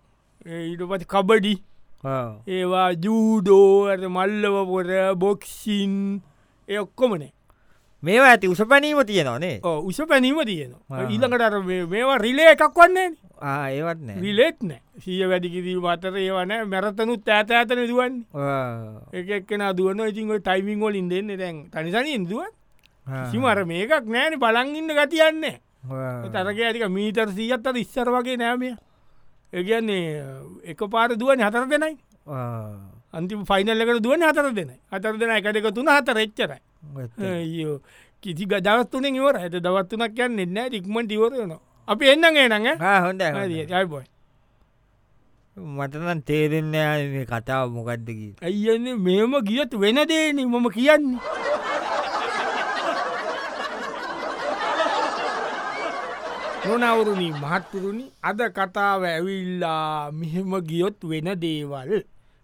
ඒ 0.45 0.63
ඊට 0.69 0.83
පති 0.89 1.05
කබඩි. 1.13 1.53
ඒවා 2.47 2.89
ජූඩෝ 3.05 3.95
මල්ලව 4.15 4.55
පොර 4.67 4.89
බොක්සින් 5.15 6.21
ඒ 6.67 6.79
ඔක්කොම 6.79 7.15
නෑ. 7.15 7.31
මේවා 8.03 8.31
ඇති 8.35 8.47
උස 8.51 8.61
පැනීම 8.69 8.99
තියෙනවානේ 9.07 9.59
උස 9.63 10.01
පැනීම 10.07 10.39
තියෙනවා. 10.45 11.03
ඊළඟට 11.09 11.89
මේවා 11.89 12.17
රිලේ 12.25 12.49
එකක් 12.55 12.75
වන්නේ 12.75 13.09
ඒවත් 13.71 14.01
නෑ. 14.07 14.19
රිලේත් 14.19 14.59
නෑ. 14.63 14.81
සිය 15.03 15.23
වැඩිකිරීම 15.29 15.85
අතර 15.95 16.17
ඒවන 16.25 16.51
මැරතනුත් 16.73 17.29
ඇත 17.29 17.51
ඇතන 17.51 17.87
දුවන්නේ. 17.87 18.23
එක 19.13 19.29
එක්කෙන 19.39 19.63
දුවන 19.77 20.03
ඉතින් 20.09 20.27
ටයිමිං 20.39 20.79
වලින් 20.83 21.09
දෙන්න. 21.09 21.37
දැන් 21.39 21.69
තනිසනින් 21.71 22.27
දුව 22.29 22.43
සිමර 23.31 23.63
මේකක් 23.65 24.03
නෑන. 24.15 24.39
බලංගින්න 24.39 24.91
ගතියන්නේ 24.99 25.59
තරක 26.33 26.59
ඇතික 26.59 26.89
මීටර් 26.89 27.31
සීයත් 27.31 27.67
අද 27.67 27.77
ඉස්සර 27.79 28.11
වගේ 28.11 28.37
නෑමය 28.37 28.75
ඒගන්නේ 29.53 30.05
එක 30.65 30.81
පාර 30.93 31.09
දුවන 31.15 31.39
හතර 31.39 31.65
දෙනයි. 31.73 31.97
අන්තිම 33.13 33.41
ෆයිනල් 33.45 33.81
එකට 33.81 34.01
දුවන 34.05 34.23
හතර 34.29 34.47
දෙනයි. 34.53 34.77
හතර 34.91 35.17
දෙන 35.17 35.35
එක 35.37 35.51
දෙක 35.53 35.67
තුන 35.73 35.87
හතර 35.87 36.17
එච්චරයි. 36.17 36.61
අයියෝ 37.19 37.77
කිසි 38.23 38.45
ගදවත්තුන 38.45 39.05
ඉවර 39.11 39.35
ඇත 39.37 39.55
දවත්තුනක් 39.59 40.15
කියන්න 40.15 40.39
එන්න 40.39 40.57
ඉක්මට 40.79 41.11
ඉවරයන 41.11 41.53
අපි 41.87 42.03
එන්නගේ 42.13 42.47
නඟ 42.47 42.79
හොඳ 43.05 43.21
යයිබොයි 43.21 44.07
මටනන් 45.57 46.21
තේරෙන්න 46.27 46.75
කතාව 47.31 47.67
මොකක්දකි 47.71 48.29
ඇයියන්නේ 48.41 48.95
මෙම 48.97 49.33
ගියත් 49.47 49.73
වෙන 49.75 49.99
දේන. 50.11 50.39
මම 50.39 50.67
කියන්නේ 50.75 51.19
නොනවරුණී 56.65 57.31
මහත්තුරුණි 57.43 58.05
අද 58.29 58.41
කතාව 58.57 59.01
ඇවිල්ලා 59.07 60.11
මෙහෙම 60.19 60.53
ගියොත් 60.69 61.01
වෙන 61.11 61.27
දේවල්. 61.41 61.89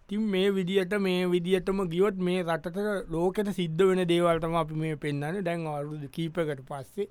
තින් 0.09 0.23
මේ 0.31 0.49
විදියට 0.57 0.93
මේ 1.05 1.21
විදිටම 1.33 1.79
ගියොත් 1.93 2.17
මේ 2.27 2.41
රටට 2.43 3.11
ලෝකට 3.13 3.51
සිද්ධ 3.59 3.83
වෙන 3.89 4.01
දේවල්ටම 4.09 4.57
අපි 4.61 4.79
මේ 4.81 4.97
පෙන්න්න 5.03 5.39
දැන් 5.45 5.63
අවරුදු 5.73 6.09
කීපකට 6.15 6.63
පස්සේ 6.69 7.07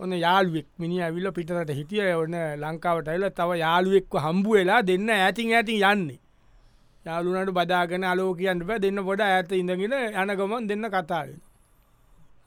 ඔන්න 0.00 0.14
යාළුවෙක් 0.24 0.68
මිනි 0.78 1.02
ඇවිල්ල 1.02 1.28
පිටට 1.38 1.74
හිටිය. 1.80 2.06
ඔන්න 2.22 2.38
ලංකාවට 2.62 3.12
ඇල 3.14 3.28
තව 3.40 3.60
යාළුවෙක්ව 3.64 4.18
හම්බු 4.26 4.56
වෙලා 4.58 4.80
දෙන්න 4.82 5.10
ඇතින් 5.18 5.52
ඇති 5.58 5.76
යන්නේ. 5.90 6.18
යාලුනට 7.06 7.52
බදාගෙන 7.58 8.08
අලෝකයන්ට 8.12 8.66
පැ 8.68 8.80
දෙන්න 8.86 9.04
පොඩ 9.10 9.20
ඇත 9.26 9.52
ඉඳගෙන 9.60 9.98
යනගමන් 10.22 10.66
දෙන්න 10.70 10.90
කතාවෙන 10.96 11.36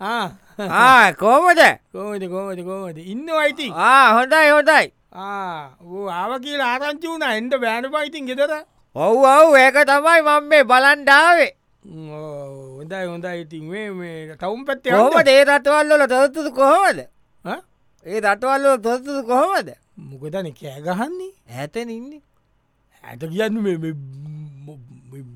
කෝමද 0.01 1.61
කෝමද 1.91 2.23
කෝමද 2.25 2.59
කෝමද 2.61 2.97
ඉන්න 2.97 3.29
අයිති 3.35 3.67
හොඳයි 3.69 4.49
හොඳයි 4.49 4.87
ආව 5.13 6.31
කියලා 6.41 6.69
ආරංචි 6.75 7.07
වුණ 7.07 7.25
එන්ට 7.29 7.55
බෑන 7.57 7.87
පයිතින් 7.91 8.25
ගෙතර 8.25 8.53
ඔව් 8.95 9.25
ඔව් 9.27 9.55
ඒක 9.55 9.77
තමයි 9.85 10.21
මං 10.23 10.47
මේ 10.47 10.63
බලන්ඩාවේ 10.65 11.51
හොඳයි 11.83 13.05
හොඳයි 13.05 13.37
ඉතින් 13.41 13.69
තවුම් 14.37 14.65
පැත්ත 14.65 14.89
කොහොම 14.89 15.21
ඒ 15.27 15.43
රටවල්ලොල 15.45 16.07
තොරතුතු 16.07 16.51
කොහොමද 16.53 16.99
ඒ 18.05 18.19
රටවල්ලෝ 18.21 18.75
තොරතුතු 18.79 19.21
කොහොමද 19.25 19.71
මොකතන 20.03 20.51
කෑගහන්නේ 20.55 21.31
ඇතන 21.55 21.89
ඉන්න 21.91 22.11
ඇත 23.03 23.21
කියන්න 23.27 23.55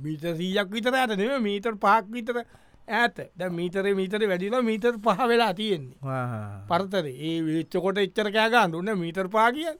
මීට 0.02 0.26
සීයක් 0.36 0.70
විතර 0.72 0.94
ඇත 0.96 1.18
නෙම 1.18 1.44
මීටර් 1.44 1.76
පාක් 1.80 2.06
විතර 2.10 2.46
ඇත 2.88 3.18
ද 3.38 3.50
මීතර 3.50 3.86
මීතර 4.00 4.22
වැඩිල 4.30 4.56
මීටර් 4.62 4.96
පහ 5.06 5.20
වෙලා 5.32 5.54
තියෙන්නේ. 5.54 5.98
පරතර. 6.70 7.06
ඒ 7.08 7.42
විච්චකොට 7.42 7.98
එච්චර 7.98 8.30
කෑගන්න 8.36 8.75
උන්න 8.80 8.94
මීටර් 9.04 9.27
පා 9.36 9.51
කිය 9.51 9.74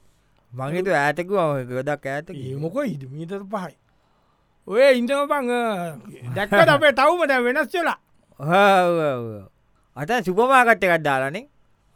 මගේතු 0.52 0.90
ඇතකු 0.90 1.34
ගොදක් 1.72 2.06
ඇත 2.06 2.30
ඒමොක 2.30 2.76
ඉද 2.84 3.02
මීතර 3.10 3.42
පහයි. 3.52 3.74
ඔය 4.68 4.82
ඉන්දම 4.98 5.28
පං 5.30 5.46
දැක්කට 6.36 6.70
අපේ 6.76 6.92
තවමට 6.98 7.32
වෙනස් 7.46 7.74
වෙලා? 7.74 7.98
අට 9.96 10.10
සුපමාකට්ට 10.26 10.84
එකක් 10.86 11.04
දාලනේ. 11.06 11.46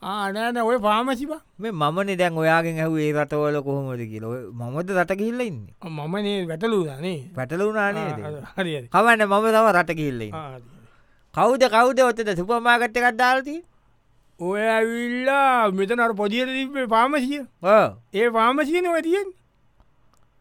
ආනෑන 0.02 0.56
ඔය 0.62 0.78
පාමසිබ 0.80 1.32
මේ 1.60 1.72
මමන 1.72 2.16
දැන් 2.20 2.38
ඔයාගෙන් 2.42 2.78
ඇහු 2.80 2.94
ඒ 2.96 3.12
රටවල 3.12 3.56
කොහොමද 3.66 4.02
කියල. 4.12 4.24
මමද 4.58 4.88
රට 4.96 5.12
කිල්ල 5.20 5.40
ඉන්න? 5.44 5.58
මමනේ 5.84 6.46
වැටලූදානේ 6.50 7.18
පැටලුනානේ 7.36 8.10
හරි 8.56 8.72
කවන්න 8.94 9.26
මම 9.26 9.46
තම 9.54 9.68
රට 9.76 9.90
කිල්ලයි 10.00 10.30
කවුද 11.34 11.62
කවුද 11.68 12.00
ඔත්තට 12.00 12.30
සුපමාකට්ට 12.36 12.96
එකක් 12.98 13.18
දාල්ති 13.18 13.56
ඔය 14.40 14.62
ඇවිල්ලා 14.68 15.70
මෙතනට 15.72 16.16
පොදියට 16.16 16.50
තිබේ 16.50 16.86
පාමසිය 16.88 17.42
ඒ 18.14 18.30
පාමසියන 18.30 18.88
වැතියෙන් 18.88 19.28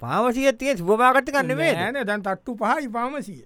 පාමසියතිය 0.01 0.77
සුපමාකට්ට 0.77 1.31
කන්න 1.31 1.57
මේ 1.57 1.73
ෑන 1.75 2.01
දැන් 2.03 2.23
තට්ටු 2.23 2.57
පහයි 2.57 2.89
පාමසිය 2.89 3.41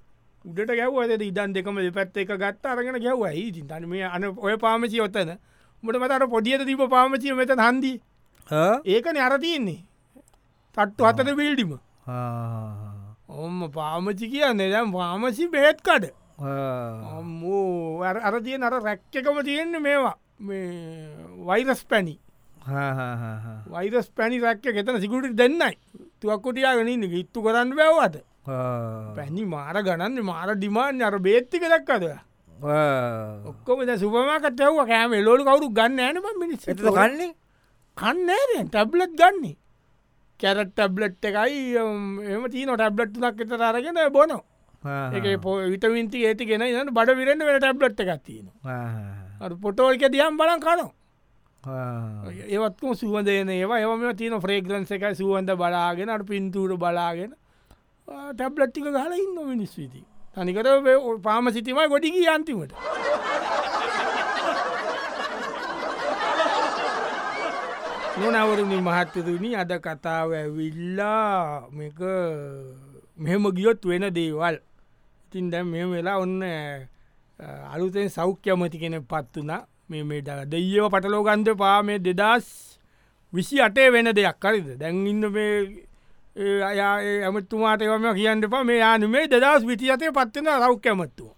උඩට 0.46 0.72
ගැව් 0.74 1.00
ඇත 1.00 1.22
ඉදන් 1.22 1.54
දෙකම 1.54 1.82
පැත්ත 1.94 2.18
එක 2.18 2.32
ගත්ත 2.38 2.66
අරගෙන 2.68 3.00
ගැව්ව 3.00 3.28
යි 3.34 3.52
තන 3.64 3.86
මේ 3.88 4.06
අන 4.06 4.30
ඔය 4.38 4.58
පාමසිය 4.58 5.02
ඔත්තන 5.02 5.36
මට 5.84 6.00
මතට 6.00 6.30
පොඩියට 6.30 6.66
තිබ 6.66 6.82
පාමසිය 6.90 7.34
මෙත 7.34 7.52
හන්දී. 7.60 8.02
ඒකන 8.86 9.18
අර 9.20 9.40
තියෙන්නේ. 9.40 9.80
තට්ටු 10.78 11.06
හතට 11.06 11.36
බිල්ඩිම 11.36 11.78
ඔම්ම 13.30 13.72
පාමචි 13.72 14.30
කියන්නේ 14.30 14.70
දැම් 14.72 14.92
පාමසි 14.92 15.48
බේත්කඩ 15.50 16.06
අම්මෝ 16.06 16.23
අර 16.40 18.36
තිය 18.42 18.58
අර 18.60 18.74
රැක්්‍යකම 18.80 19.38
තියෙන්නේ 19.44 19.80
මේවා 19.80 20.16
වෛරස් 21.46 21.84
පැණි 21.86 22.20
වෛරස් 23.68 24.10
පැණි 24.12 24.40
රැක්ක 24.40 24.66
ගෙතන 24.70 25.00
සිකුට 25.00 25.36
දෙන්නයි 25.36 25.78
තුවක්කොටියාගෙනන්න 26.20 27.08
ගිත්තු 27.08 27.42
කරන්න 27.42 27.76
බැව්වත 27.76 28.22
පැණි 29.16 29.46
මාර 29.46 29.76
ගණන්න 29.80 30.24
මාර 30.24 30.56
ඩිමාන් 30.56 31.02
අර 31.02 31.20
බේත්තික 31.20 31.64
දක්කද 31.64 32.06
ඔක්කොම 33.46 33.84
සුපමකට 33.96 34.60
ඇව 34.60 34.80
කෑම 34.86 35.14
ලෝඩු 35.20 35.44
කවරු 35.44 35.70
ගන්න 35.72 36.00
ඇනම 36.02 36.26
මිනිස් 36.40 36.68
එත 36.68 36.80
කන්නේ 37.98 38.64
ටැබ්ලට් 38.66 39.14
ගන්නේ 39.16 39.56
කැරට 40.40 40.72
ටැබ්ලට් 40.72 41.24
එකයි 41.24 41.78
එම 42.28 42.50
තින 42.50 42.72
ටැබ්ලට් 42.72 43.22
නක් 43.22 43.40
එත 43.42 43.62
අරගෙන 43.62 44.02
බොනො 44.12 44.40
එක 44.84 45.26
පෝ 45.42 45.56
විටවින්ති 45.74 46.26
ඒති 46.28 46.46
ගෙන 46.46 46.64
න්න 46.66 46.94
බඩ 46.98 47.18
විරෙන්න්න 47.20 47.46
වෙන 47.48 47.60
ටැබ්ලට් 47.60 48.00
එකත්තින 48.04 48.48
පොටෝල්ක 49.62 50.04
දියම් 50.16 50.38
බලන් 50.38 50.60
කනවා. 50.66 50.92
ඒවත්කම 52.54 52.94
සුවදයන 53.02 53.50
ඒවා. 53.50 53.80
ඒවම 53.84 54.04
තියන 54.20 54.36
ෆ්‍රේග්‍රන්ස 54.44 54.92
එකයි 54.92 55.16
සුවන්ද 55.22 55.50
බලාගෙන 55.62 56.10
අට 56.10 56.26
පින්තුර 56.28 56.76
බලාගෙන. 56.78 57.32
ටැබ්ලට්ටික 58.36 58.84
ගල 58.84 59.14
ඉන්න 59.16 59.38
මිනිස් 59.48 59.74
විති 59.80 60.04
තනිකට 60.36 60.68
පාම 61.24 61.46
සිතිමයි 61.56 61.88
ගොඩිගී 61.94 62.28
අන්තිමට. 62.36 62.74
නොනවරුණි 68.20 68.78
මහත්තතුනි 68.88 69.50
අද 69.62 69.72
කතාව 69.86 70.30
ඇවිල්ලා 70.40 71.68
මේක 71.72 72.00
මෙහෙම 73.18 73.44
ගියොත් 73.58 73.82
වෙන 73.90 74.06
දේවල් 74.18 74.56
ඉතින් 75.34 75.50
දැම් 75.50 75.68
මෙ 75.68 75.86
වෙලා 75.86 76.18
ඔන්න 76.18 76.42
අලුතෙන් 77.74 78.10
සෞඛ්‍යමති 78.10 78.78
කෙන 78.80 78.96
පත් 79.04 79.34
වනා 79.38 79.66
මේ 79.90 80.04
මේ 80.04 80.22
දෙයව 80.22 80.90
පටලෝගන්ධ 80.90 81.56
පා 81.58 81.78
මේ 81.84 82.00
දෙදස් 82.00 82.48
විසි 83.34 83.62
අටේ 83.62 83.90
වෙන 83.92 84.10
දෙයක් 84.12 84.38
කරිද 84.40 84.68
දැන් 84.78 85.08
ඉන්න 85.08 85.26
මේ 85.32 85.54
අයා 86.64 86.94
ඇමතුමාට 87.26 87.82
එවම 87.82 88.06
කියන්න 88.14 88.50
පා 88.50 88.64
මේ 88.64 88.78
යාන 88.78 89.10
මේ 89.10 89.26
දෙදස් 89.28 89.66
විටි 89.66 89.92
අතේ 89.92 90.12
පත්වෙන 90.12 90.52
රෞඛ්‍යමත්තුව 90.60 91.32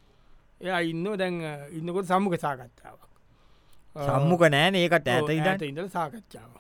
එය 0.62 0.90
ඉන්න 0.90 1.08
දැන් 1.16 1.40
ඉන්නකොට 1.72 2.06
සම්මුඛ 2.06 2.38
සාකච්ඡාවක්. 2.38 3.02
සම්මුක 3.96 4.44
නෑන 4.50 4.75
ඒකට 4.75 5.08
ඇත 5.08 5.64
ඉඳල 5.64 5.90
සාකච්ඡාව 5.90 6.51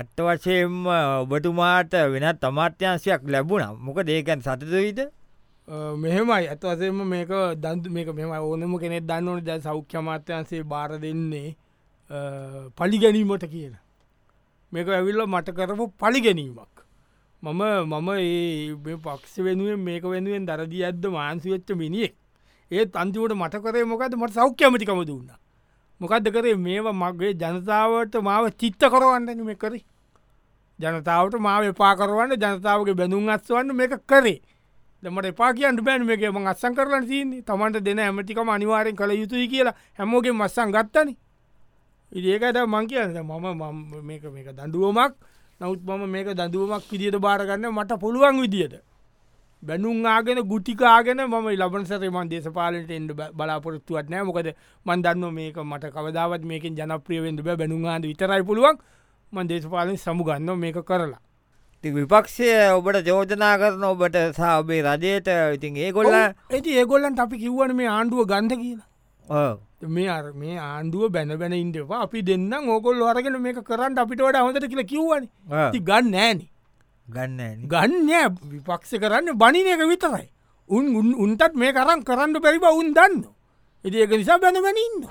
අත්ත 0.00 0.18
වශයෙන්ම 0.18 0.86
ඔබතුමාට 1.22 1.92
වෙනත් 2.14 2.42
අමාත්‍යංශයක් 2.42 3.22
ලැබුණ. 3.26 3.76
මොක 3.78 3.98
දේකැන් 4.02 4.40
සතදවිද 4.40 5.00
මෙහෙමයි. 5.68 6.48
ඇත්වසේම 6.48 7.00
මේක 7.06 7.28
දන්තු 7.60 7.90
මේක 7.90 8.08
මෙම 8.14 8.30
ඕනම 8.30 8.78
කෙනෙක් 8.78 9.04
දන්නවන 9.04 9.44
ද 9.44 9.60
සෞඛ්‍ය 9.60 10.00
මාත්‍යන්සේ 10.00 10.62
බාර 10.64 10.98
දෙන්නේ 10.98 11.56
පලිගැනීමට 12.76 13.44
කියන. 13.46 13.74
මේක 14.72 14.88
ඇවිල්ල 14.88 15.26
මට 15.26 15.52
කරපු 15.52 15.92
පලිගැනීමක්. 15.98 16.74
මම 17.42 17.62
මම 17.84 18.08
ඒ 18.16 18.96
පක්ෂ 18.96 19.38
වෙනුවෙන් 19.40 19.78
මේක 19.80 20.02
වෙනුවෙන් 20.04 20.46
දරදී 20.46 20.84
ඇද්ද 20.84 21.04
මාන්සි 21.08 21.50
වෙච්ච 21.50 21.70
මිනිියෙක් 21.76 22.14
ඒත් 22.70 22.96
අන්තිවට 22.96 23.36
මට 23.36 23.62
කරේ 23.62 23.84
මොකද 23.84 24.16
මට 24.16 24.32
සෞඛ්‍යමතිකම 24.32 25.04
දුන්න. 25.04 25.30
මොකක්ද 26.00 26.32
කරේ? 26.32 26.56
මේවා 26.56 26.92
මගේ 26.92 27.32
ජනතාවට 27.34 28.14
මාව 28.22 28.48
චිත්ත 28.56 28.82
කරවන්නන 28.92 29.44
මේ 29.44 29.54
කරේ. 29.54 29.84
ජනතාවට 30.78 31.34
මාව 31.38 31.72
පාකරවන්න 31.76 32.36
ජනතාවගේ 32.36 32.94
බැඳුම් 32.94 33.28
අත්වන්න 33.28 33.76
මේක 33.76 33.94
කරේ. 34.06 34.40
දමට 35.02 35.26
එපා 35.26 35.52
කියන්න 35.52 35.80
බෑන් 35.84 36.04
මේක. 36.04 36.22
ම 36.22 36.46
අත්සං 36.46 36.74
කරලන 36.74 37.06
තියන්නේ. 37.06 37.42
තමන්ට 37.42 37.84
දෙන 37.84 37.98
ඇමතිකම 37.98 38.48
අනිවාරෙන් 38.48 38.96
කළ 38.96 39.12
යුතුයි 39.12 39.48
කියලා 39.48 39.74
හැමෝගේ 39.98 40.32
මස්සං 40.32 40.72
ගත්තන. 40.72 41.14
ඉඒකට 42.12 42.58
මං 42.66 42.86
කියන්න. 42.86 43.18
මම 43.22 44.02
මේක 44.02 44.22
මේක 44.26 44.48
දඩුවමක් 44.50 45.14
නවත් 45.60 45.80
මම 45.82 46.04
මේක 46.08 46.28
දදුවමක් 46.34 46.84
විදිට 46.90 47.18
බාරගන්න 47.18 47.70
මට 47.70 48.00
පුළුවන් 48.00 48.40
විදියට. 48.40 48.82
බැනුම් 49.62 50.06
ආගෙන 50.06 50.42
ගුටිකාගෙන 50.42 51.20
ම 51.20 51.34
ලබන 51.50 51.84
සරමන් 51.84 52.28
දේශපාලට 52.28 52.90
එන්ඩ 52.90 53.10
බලාපොරත්තුවත් 53.34 54.10
නෑ 54.10 54.22
මොකද 54.22 54.54
මන් 54.86 55.02
දන්න 55.02 55.34
මේක 55.34 55.56
මට 55.56 55.90
කවදාවත් 55.90 56.42
මේක 56.44 56.64
ජනප්‍රියවෙන්ඩ 56.64 57.42
බෑ. 57.42 57.56
බැනුම්ආද 57.56 58.02
විතරයි 58.02 58.42
පුළුවන්. 58.42 58.78
මන් 59.32 59.48
දේශපාලෙන් 59.48 59.96
සමුගන්න 59.96 60.58
මේක 60.58 60.78
කරලා. 60.84 61.20
විපක්ෂය 61.84 62.48
ඔබට 62.74 63.06
චෝජනා 63.06 63.54
කරන 63.58 63.84
ඔබට 63.84 64.16
සාබේ 64.34 64.82
රජයට 64.82 65.28
ඉතින් 65.54 65.76
ඒගොල්ල 65.76 66.10
ඇති 66.10 66.74
ඒගොල්ලන් 66.74 67.18
අපි 67.24 67.38
කිව්වන 67.38 67.74
මේ 67.76 67.86
ආණ්ඩුව 67.86 68.26
ගන්ධ 68.26 68.58
කියලා. 68.62 69.58
මේ 69.86 70.08
අර 70.08 70.32
මේ 70.34 70.58
ආණ්ඩුව 70.58 71.12
බැන 71.12 71.38
බැන 71.38 71.52
ඉන්ඩවා 71.52 72.02
අපි 72.06 72.22
දෙන්න 72.22 72.52
ඕකොල් 72.52 73.02
අරගෙන 73.10 73.38
මේක 73.40 73.62
කරන්න 73.62 73.98
අපිට 73.98 74.18
වඩ 74.18 74.42
හොඳට 74.42 74.66
කියලා 74.66 74.90
කිව්වන. 74.92 75.28
ති 75.72 75.78
ගන්න 75.78 76.14
ෑන. 76.14 76.40
ගන්න 77.08 77.68
ගන්න 77.70 78.34
විපක්ෂ 78.50 78.98
කරන්න 78.98 79.38
බනින 79.38 79.66
එක 79.74 79.86
විතරයි. 79.92 80.26
උන් 80.70 81.14
උන්ටත් 81.24 81.54
මේ 81.54 81.72
කරන්න 81.72 82.02
කරන්න 82.08 82.42
පැරිබ 82.42 82.66
උන් 82.74 82.90
දන්න 82.98 83.22
ඉති 83.84 84.02
ඒක 84.02 84.10
නිසා 84.18 84.38
බැන 84.42 84.58
බැන 84.66 84.82
ඉන්න 84.86 85.06